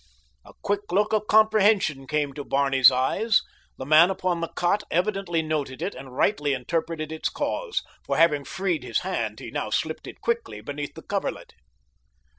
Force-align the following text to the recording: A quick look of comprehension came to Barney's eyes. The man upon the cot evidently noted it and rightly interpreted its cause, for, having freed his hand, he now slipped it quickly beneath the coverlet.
A 0.43 0.53
quick 0.63 0.91
look 0.91 1.13
of 1.13 1.27
comprehension 1.27 2.07
came 2.07 2.33
to 2.33 2.43
Barney's 2.43 2.89
eyes. 2.91 3.43
The 3.77 3.85
man 3.85 4.09
upon 4.09 4.41
the 4.41 4.47
cot 4.47 4.81
evidently 4.89 5.43
noted 5.43 5.79
it 5.79 5.93
and 5.93 6.17
rightly 6.17 6.53
interpreted 6.55 7.11
its 7.11 7.29
cause, 7.29 7.83
for, 8.03 8.17
having 8.17 8.43
freed 8.43 8.81
his 8.81 9.01
hand, 9.01 9.39
he 9.39 9.51
now 9.51 9.69
slipped 9.69 10.07
it 10.07 10.19
quickly 10.19 10.59
beneath 10.59 10.95
the 10.95 11.03
coverlet. 11.03 11.53